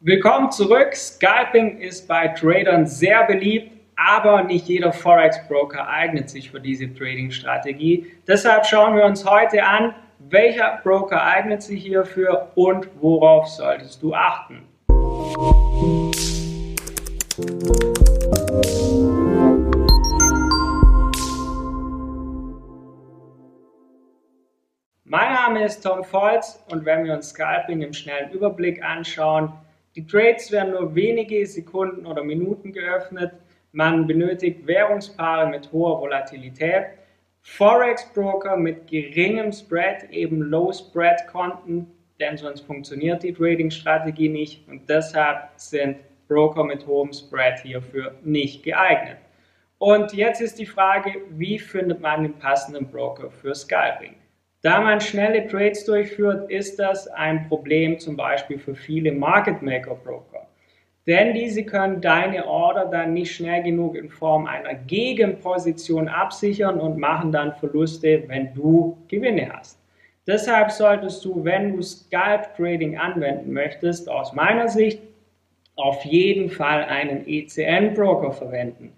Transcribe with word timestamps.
Willkommen 0.00 0.52
zurück. 0.52 0.94
Scalping 0.94 1.80
ist 1.80 2.06
bei 2.06 2.28
Tradern 2.28 2.86
sehr 2.86 3.24
beliebt, 3.24 3.72
aber 3.96 4.44
nicht 4.44 4.68
jeder 4.68 4.92
Forex-Broker 4.92 5.88
eignet 5.88 6.30
sich 6.30 6.52
für 6.52 6.60
diese 6.60 6.94
Trading-Strategie. 6.94 8.06
Deshalb 8.24 8.64
schauen 8.64 8.94
wir 8.94 9.04
uns 9.04 9.28
heute 9.28 9.64
an, 9.64 9.96
welcher 10.20 10.78
Broker 10.84 11.20
eignet 11.20 11.64
sich 11.64 11.82
hierfür 11.82 12.52
und 12.54 12.88
worauf 13.00 13.48
solltest 13.48 14.00
du 14.00 14.14
achten. 14.14 14.62
Mein 25.02 25.32
Name 25.32 25.64
ist 25.64 25.80
Tom 25.82 26.04
Volz 26.04 26.64
und 26.70 26.84
wenn 26.84 27.04
wir 27.04 27.14
uns 27.14 27.30
Scalping 27.30 27.82
im 27.82 27.92
schnellen 27.92 28.30
Überblick 28.30 28.80
anschauen, 28.84 29.52
die 29.98 30.06
Trades 30.06 30.52
werden 30.52 30.74
nur 30.74 30.94
wenige 30.94 31.44
Sekunden 31.44 32.06
oder 32.06 32.22
Minuten 32.22 32.72
geöffnet. 32.72 33.32
Man 33.72 34.06
benötigt 34.06 34.64
Währungspaare 34.64 35.48
mit 35.48 35.72
hoher 35.72 36.00
Volatilität. 36.00 36.84
Forex-Broker 37.42 38.56
mit 38.56 38.86
geringem 38.86 39.50
Spread, 39.50 40.08
eben 40.10 40.40
Low-Spread-Konten, 40.40 41.88
denn 42.20 42.36
sonst 42.36 42.60
funktioniert 42.60 43.24
die 43.24 43.32
Trading-Strategie 43.32 44.28
nicht 44.28 44.68
und 44.68 44.88
deshalb 44.88 45.48
sind 45.56 45.96
Broker 46.28 46.62
mit 46.62 46.86
hohem 46.86 47.12
Spread 47.12 47.58
hierfür 47.58 48.14
nicht 48.22 48.62
geeignet. 48.62 49.18
Und 49.78 50.12
jetzt 50.12 50.40
ist 50.40 50.60
die 50.60 50.66
Frage, 50.66 51.22
wie 51.30 51.58
findet 51.58 52.00
man 52.00 52.22
den 52.22 52.34
passenden 52.34 52.88
Broker 52.88 53.32
für 53.32 53.52
Scalping? 53.52 54.14
Da 54.62 54.80
man 54.80 55.00
schnelle 55.00 55.46
Trades 55.46 55.84
durchführt, 55.84 56.50
ist 56.50 56.80
das 56.80 57.06
ein 57.06 57.46
Problem 57.48 57.98
zum 58.00 58.16
Beispiel 58.16 58.58
für 58.58 58.74
viele 58.74 59.12
Market 59.12 59.62
Maker 59.62 59.94
Broker. 59.94 60.48
Denn 61.06 61.32
diese 61.32 61.64
können 61.64 62.00
deine 62.00 62.46
Order 62.46 62.86
dann 62.86 63.14
nicht 63.14 63.34
schnell 63.34 63.62
genug 63.62 63.94
in 63.94 64.10
Form 64.10 64.46
einer 64.46 64.74
Gegenposition 64.74 66.08
absichern 66.08 66.80
und 66.80 66.98
machen 66.98 67.32
dann 67.32 67.54
Verluste, 67.54 68.24
wenn 68.26 68.52
du 68.52 68.98
Gewinne 69.08 69.50
hast. 69.50 69.78
Deshalb 70.26 70.70
solltest 70.70 71.24
du, 71.24 71.44
wenn 71.44 71.74
du 71.74 71.80
Scalp 71.80 72.54
Trading 72.56 72.98
anwenden 72.98 73.52
möchtest, 73.52 74.10
aus 74.10 74.34
meiner 74.34 74.68
Sicht 74.68 75.00
auf 75.76 76.04
jeden 76.04 76.50
Fall 76.50 76.84
einen 76.84 77.26
ECN 77.26 77.94
Broker 77.94 78.32
verwenden. 78.32 78.92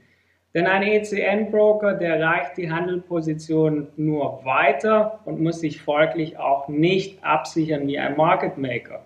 Denn 0.53 0.67
ein 0.67 0.83
ECN-Broker, 0.83 1.95
der 1.95 2.21
reicht 2.21 2.57
die 2.57 2.71
Handelposition 2.71 3.87
nur 3.97 4.45
weiter 4.45 5.21
und 5.25 5.41
muss 5.41 5.61
sich 5.61 5.81
folglich 5.81 6.39
auch 6.39 6.67
nicht 6.67 7.23
absichern 7.23 7.87
wie 7.87 7.99
ein 7.99 8.17
Market 8.17 8.59
Maker. 8.59 9.03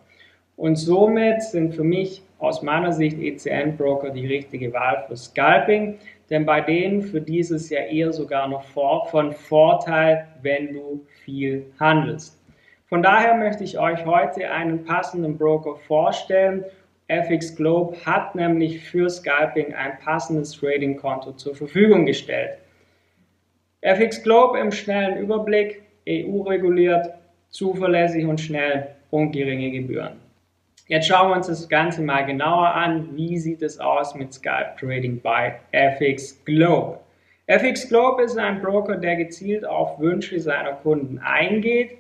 Und 0.57 0.77
somit 0.77 1.43
sind 1.43 1.75
für 1.75 1.85
mich 1.85 2.23
aus 2.39 2.63
meiner 2.63 2.93
Sicht 2.93 3.19
ECN-Broker 3.19 4.11
die 4.11 4.27
richtige 4.27 4.73
Wahl 4.73 5.05
für 5.07 5.17
Scalping, 5.17 5.99
denn 6.31 6.47
bei 6.47 6.63
denen 6.63 7.03
für 7.03 7.21
dieses 7.21 7.69
ja 7.69 7.81
eher 7.81 8.13
sogar 8.13 8.49
noch 8.49 8.63
von 8.63 9.33
Vorteil, 9.33 10.27
wenn 10.41 10.73
du 10.73 11.05
viel 11.25 11.67
handelst. 11.79 12.41
Von 12.87 13.03
daher 13.03 13.35
möchte 13.35 13.65
ich 13.65 13.79
euch 13.79 14.07
heute 14.07 14.51
einen 14.51 14.85
passenden 14.85 15.37
Broker 15.37 15.77
vorstellen 15.77 16.65
FX 17.09 17.55
Globe 17.55 17.97
hat 18.07 18.35
nämlich 18.35 18.81
für 18.81 19.11
Scalping 19.11 19.75
ein 19.75 19.99
passendes 19.99 20.53
Trading-Konto 20.53 21.33
zur 21.33 21.55
Verfügung 21.55 22.07
gestellt. 22.07 22.59
FX 23.83 24.23
Globe 24.23 24.59
im 24.59 24.73
schnellen 24.73 25.19
Überblick, 25.19 25.83
EU-reguliert, 26.09 27.11
zuverlässig 27.51 28.25
und 28.25 28.41
schnell 28.41 28.89
und 29.11 29.33
geringe 29.33 29.71
Gebühren. 29.71 30.15
Jetzt 30.87 31.09
schauen 31.09 31.29
wir 31.31 31.37
uns 31.37 31.47
das 31.47 31.69
Ganze 31.69 32.01
mal 32.01 32.25
genauer 32.25 32.69
an. 32.69 33.15
Wie 33.15 33.39
sieht 33.39 33.61
es 33.61 33.79
aus 33.79 34.15
mit 34.15 34.33
Scalp 34.33 34.79
Trading 34.79 35.21
bei 35.21 35.61
FX 35.73 36.43
Globe? 36.47 37.01
FX 37.47 37.89
Globe 37.89 38.23
ist 38.23 38.39
ein 38.39 38.63
Broker, 38.63 38.97
der 38.97 39.17
gezielt 39.17 39.67
auf 39.67 39.99
Wünsche 39.99 40.41
seiner 40.41 40.73
Kunden 40.73 41.19
eingeht 41.19 41.99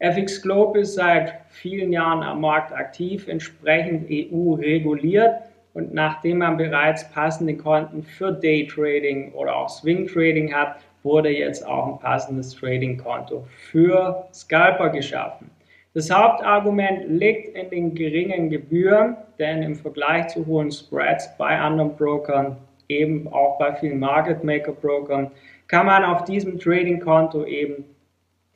FX 0.00 0.40
Globe 0.40 0.80
ist 0.80 0.94
seit 0.94 1.34
vielen 1.50 1.92
Jahren 1.92 2.22
am 2.22 2.40
Markt 2.40 2.72
aktiv, 2.72 3.28
entsprechend 3.28 4.08
EU 4.10 4.54
reguliert 4.54 5.34
und 5.74 5.92
nachdem 5.92 6.38
man 6.38 6.56
bereits 6.56 7.06
passende 7.12 7.54
Konten 7.54 8.02
für 8.02 8.32
Daytrading 8.32 9.32
oder 9.32 9.54
auch 9.54 9.68
Swing 9.68 10.06
Trading 10.06 10.54
hat, 10.54 10.76
wurde 11.02 11.28
jetzt 11.28 11.66
auch 11.66 11.86
ein 11.86 11.98
passendes 11.98 12.54
Trading-Konto 12.54 13.44
für 13.70 14.24
Scalper 14.32 14.88
geschaffen. 14.88 15.50
Das 15.92 16.10
Hauptargument 16.10 17.06
liegt 17.08 17.54
in 17.54 17.68
den 17.68 17.94
geringen 17.94 18.48
Gebühren, 18.48 19.18
denn 19.38 19.62
im 19.62 19.74
Vergleich 19.74 20.28
zu 20.28 20.46
hohen 20.46 20.70
Spreads 20.70 21.36
bei 21.36 21.58
anderen 21.58 21.94
Brokern, 21.96 22.56
eben 22.88 23.28
auch 23.28 23.58
bei 23.58 23.74
vielen 23.74 23.98
Market 23.98 24.44
Maker 24.44 24.72
Brokern, 24.72 25.30
kann 25.68 25.84
man 25.84 26.04
auf 26.04 26.24
diesem 26.24 26.58
Trading-Konto 26.58 27.44
eben 27.44 27.84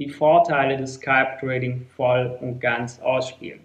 die 0.05 0.11
Vorteile 0.11 0.77
des 0.77 0.95
Scalp 0.95 1.39
Trading 1.41 1.87
voll 1.97 2.37
und 2.41 2.61
ganz 2.61 3.01
ausspielen. 3.01 3.61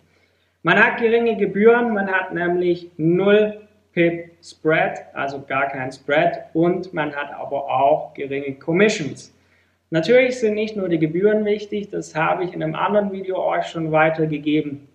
Man 0.63 0.77
hat 0.77 0.99
geringe 0.99 1.35
Gebühren, 1.35 1.93
man 1.93 2.09
hat 2.09 2.33
nämlich 2.33 2.89
0 2.97 3.61
Pip 3.91 4.31
Spread, 4.41 4.99
also 5.13 5.41
gar 5.41 5.67
kein 5.67 5.91
Spread 5.91 6.43
und 6.53 6.93
man 6.93 7.13
hat 7.13 7.33
aber 7.33 7.63
auch 7.69 8.13
geringe 8.13 8.53
Commissions. 8.53 9.35
Natürlich 9.89 10.39
sind 10.39 10.53
nicht 10.53 10.77
nur 10.77 10.87
die 10.87 10.99
Gebühren 10.99 11.43
wichtig, 11.43 11.89
das 11.89 12.15
habe 12.15 12.43
ich 12.45 12.53
in 12.53 12.63
einem 12.63 12.75
anderen 12.75 13.11
Video 13.11 13.43
euch 13.43 13.65
schon 13.65 13.91
weitergegeben, 13.91 14.87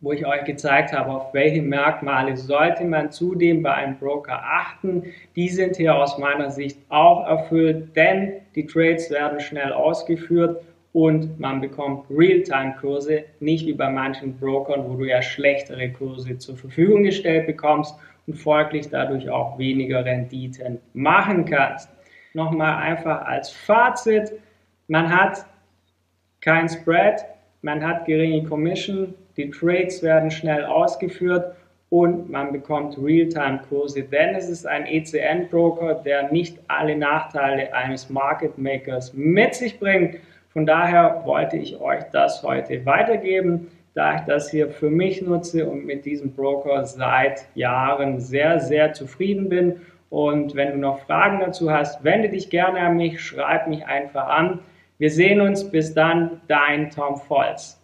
wo 0.00 0.12
ich 0.12 0.24
euch 0.26 0.44
gezeigt 0.44 0.92
habe, 0.92 1.10
auf 1.10 1.34
welche 1.34 1.62
Merkmale 1.62 2.36
sollte 2.36 2.84
man 2.84 3.10
zudem 3.10 3.62
bei 3.62 3.74
einem 3.74 3.98
Broker 3.98 4.40
achten. 4.40 5.04
Die 5.34 5.48
sind 5.48 5.76
hier 5.76 5.96
aus 5.96 6.18
meiner 6.18 6.50
Sicht 6.50 6.78
auch 6.90 7.26
erfüllt, 7.26 7.96
denn 7.96 8.34
die 8.54 8.66
Trades 8.66 9.10
werden 9.10 9.40
schnell 9.40 9.72
ausgeführt 9.72 10.62
und 10.96 11.38
man 11.38 11.60
bekommt 11.60 12.06
Realtime-Kurse, 12.08 13.24
nicht 13.40 13.66
wie 13.66 13.74
bei 13.74 13.90
manchen 13.90 14.38
Brokern, 14.38 14.88
wo 14.88 14.94
du 14.94 15.04
ja 15.04 15.20
schlechtere 15.20 15.90
Kurse 15.90 16.38
zur 16.38 16.56
Verfügung 16.56 17.02
gestellt 17.02 17.46
bekommst 17.46 17.94
und 18.26 18.32
folglich 18.32 18.88
dadurch 18.88 19.28
auch 19.28 19.58
weniger 19.58 20.06
Renditen 20.06 20.78
machen 20.94 21.44
kannst. 21.44 21.90
Nochmal 22.32 22.82
einfach 22.82 23.26
als 23.26 23.50
Fazit, 23.50 24.32
man 24.88 25.14
hat 25.14 25.44
kein 26.40 26.66
Spread, 26.66 27.26
man 27.60 27.86
hat 27.86 28.06
geringe 28.06 28.44
Commission, 28.44 29.12
die 29.36 29.50
Trades 29.50 30.02
werden 30.02 30.30
schnell 30.30 30.64
ausgeführt 30.64 31.54
und 31.90 32.30
man 32.30 32.52
bekommt 32.52 32.96
Realtime-Kurse, 32.96 34.04
denn 34.04 34.34
es 34.34 34.48
ist 34.48 34.66
ein 34.66 34.86
ECN-Broker, 34.86 35.96
der 35.96 36.32
nicht 36.32 36.58
alle 36.68 36.96
Nachteile 36.96 37.74
eines 37.74 38.08
Market 38.08 38.56
Makers 38.56 39.12
mit 39.12 39.54
sich 39.54 39.78
bringt. 39.78 40.20
Von 40.56 40.64
daher 40.64 41.20
wollte 41.26 41.58
ich 41.58 41.82
euch 41.82 42.04
das 42.12 42.42
heute 42.42 42.86
weitergeben, 42.86 43.66
da 43.92 44.14
ich 44.14 44.22
das 44.22 44.50
hier 44.50 44.70
für 44.70 44.88
mich 44.88 45.20
nutze 45.20 45.68
und 45.68 45.84
mit 45.84 46.06
diesem 46.06 46.32
Broker 46.32 46.86
seit 46.86 47.46
Jahren 47.54 48.20
sehr, 48.20 48.58
sehr 48.58 48.94
zufrieden 48.94 49.50
bin. 49.50 49.82
Und 50.08 50.54
wenn 50.54 50.70
du 50.70 50.78
noch 50.78 51.00
Fragen 51.00 51.40
dazu 51.40 51.70
hast, 51.70 52.02
wende 52.04 52.30
dich 52.30 52.48
gerne 52.48 52.80
an 52.80 52.96
mich, 52.96 53.20
schreib 53.20 53.68
mich 53.68 53.84
einfach 53.84 54.28
an. 54.28 54.60
Wir 54.96 55.10
sehen 55.10 55.42
uns. 55.42 55.70
Bis 55.70 55.92
dann, 55.92 56.40
dein 56.48 56.88
Tom 56.88 57.20
Volz. 57.28 57.78